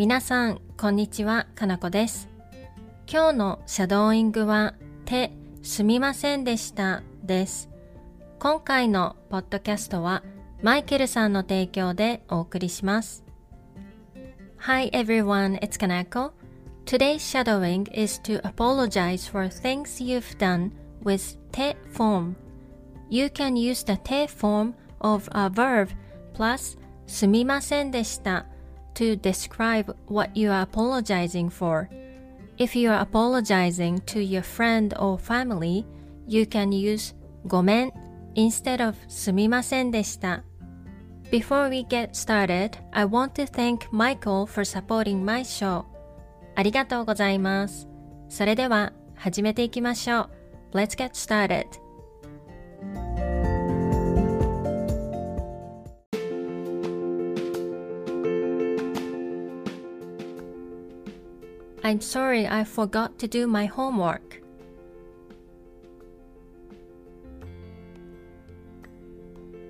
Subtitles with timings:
[0.00, 2.30] 皆さん、こんにちは、かなこです。
[3.06, 4.72] 今日のシャドーイングは、
[5.04, 5.30] 手、
[5.62, 7.68] すみませんでした、です。
[8.38, 10.22] 今回のポッドキャストは、
[10.62, 13.26] マイケルさんの提供でお送りします。
[14.60, 16.30] Hi everyone, it's Kanako.
[16.86, 20.70] Today's shadowing is to apologize for things you've done
[21.04, 22.36] with te form.
[23.10, 25.90] You can use the te form of a verb
[26.32, 28.46] plus すみませんでした
[28.99, 31.89] to describe what you are apologizing for.
[32.57, 35.85] If you are apologizing to your friend or family,
[36.27, 37.13] you can use
[37.45, 37.93] ごめん
[38.35, 40.43] instead of すみませんでした。
[41.31, 45.83] Before we get started, I want to thank Michael for supporting my show.
[46.55, 47.87] ありがとうございます。
[48.29, 50.29] それでは始めていきましょ
[50.73, 50.77] う。
[50.77, 51.78] Let's get started.
[61.82, 64.40] I'm sorry I forgot to do my homework.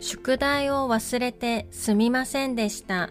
[0.00, 3.10] 宿題を忘れてすみませんでした。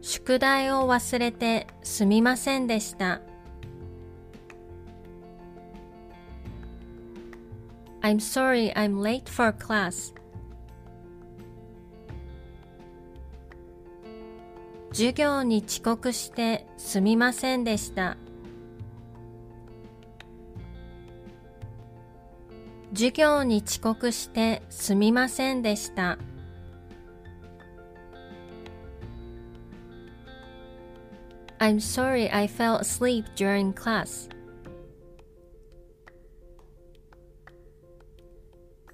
[0.00, 3.20] 宿題を忘れてすみませんでした。
[8.02, 10.14] I'm sorry I'm late for class.
[15.00, 18.18] 授業に遅刻してすみませんでした。
[22.92, 26.18] 授業に遅刻してすみませんでした。
[31.60, 34.28] I'm sorry I fell asleep during class.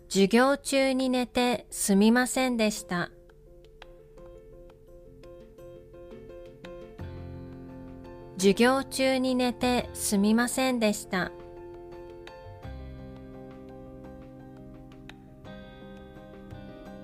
[0.08, 3.10] 授業中に寝てすみませんでした。
[8.46, 11.33] 授業中に寝てすみませんでした。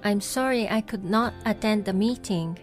[0.02, 2.54] I'm sorry I could not attend the meeting.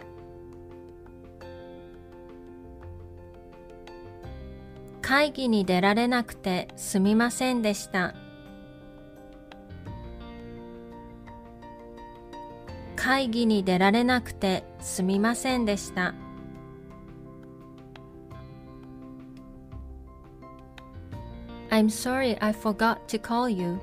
[5.01, 8.15] 会議に出られなくてすみませんでした。
[12.95, 16.13] 会議に出られなくてすみませんでした。
[21.79, 23.79] I'm sorry I forgot to call you.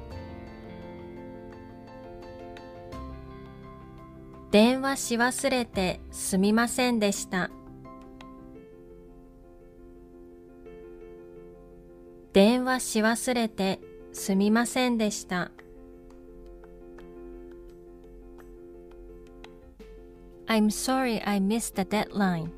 [4.50, 7.50] 電話し忘れてすみませんでした。
[12.34, 13.80] 電話し忘れて
[14.12, 15.50] すみませんでした。
[20.48, 22.50] I'm sorry I missed the deadline.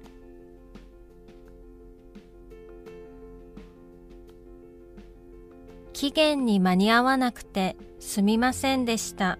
[5.98, 9.36] 期限に間に合わなくてすみませんでした。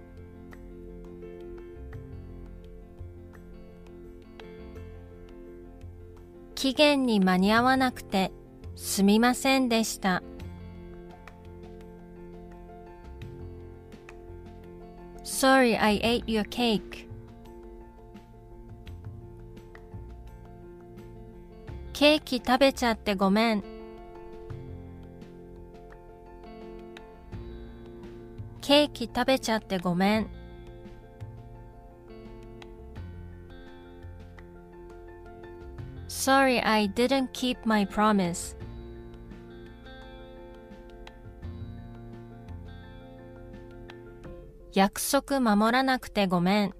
[6.56, 8.32] 期限に間に合わなくて
[8.74, 10.24] すみませんでした。
[15.22, 17.06] Sorry, I ate your cake.
[21.92, 23.77] ケーキ食べちゃってごめん。
[28.68, 30.26] ケーキ食べちゃってごめん。
[36.06, 38.58] Sorry, I didn't keep my promise.
[44.74, 46.74] 約束守らなくてごめん。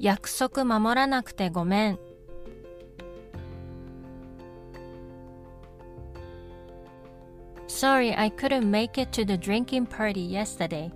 [0.00, 2.09] 約束守らなくてごめん。
[7.70, 10.90] Sorry, I couldn't make it to the drinking party yesterday.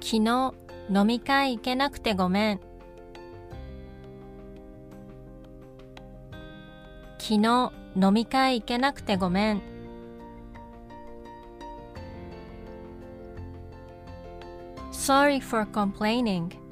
[0.00, 0.54] 昨日
[0.88, 2.60] 飲み会行けなくてごめん。
[7.18, 9.62] 昨日飲み会行けなくてごめん。
[14.90, 16.65] Sorry for complaining.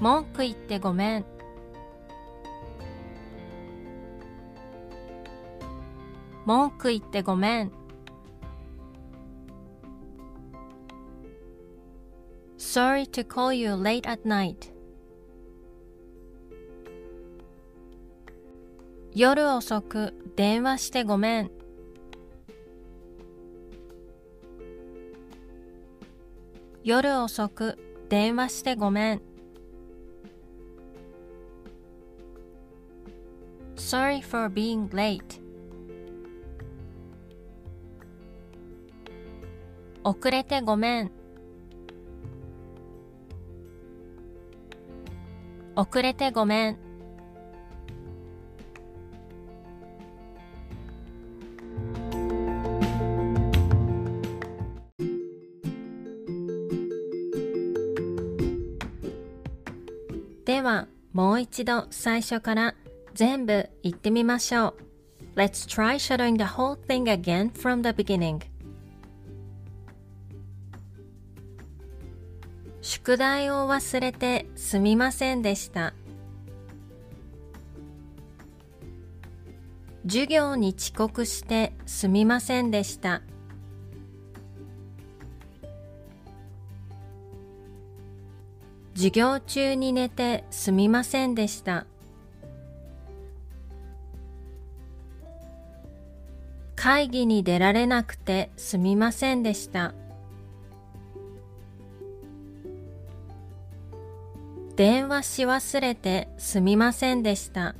[0.00, 1.24] 文句言ってごめん。
[6.44, 7.72] 文句言ってごめん。
[12.58, 14.72] Sorry to call you late at night.
[19.14, 21.50] 夜遅く電話してごめん。
[26.82, 29.33] 夜遅く電話してごめん。
[33.94, 35.22] Sorry for being late.
[40.02, 41.12] 遅れてごめん。
[45.76, 46.78] 遅れてごめん。
[60.44, 62.74] では、もう一度最初から
[63.14, 64.74] 全部言ってみましょう。
[65.36, 68.40] Let's try shadowing the whole thing again from the beginning.
[72.82, 75.94] 宿題を忘れてすみませんでした。
[80.06, 83.22] 授業に遅刻してすみませんでした。
[88.94, 91.86] 授業中に寝てすみませんでした。
[96.84, 99.94] 会議に出られなくてすみませんでした。
[104.76, 107.74] 電話し忘れてすみませんでした。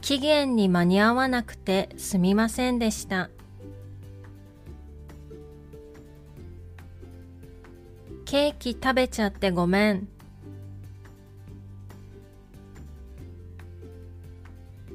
[0.00, 3.30] 期限に間に合わなくてすみませんでした。
[8.24, 10.13] ケーキ食べちゃってごめん。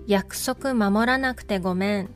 [0.10, 2.10] 約束守らなくてごめん。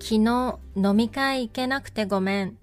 [0.00, 2.58] 昨日飲み会行けなくてごめん。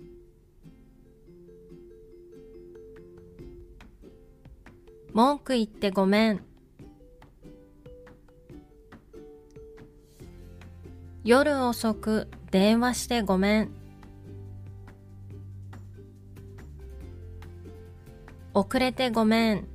[5.14, 6.44] 文句言ってごめん。
[11.24, 13.72] 夜遅く電話してごめん。
[18.54, 19.75] 遅れてごめん。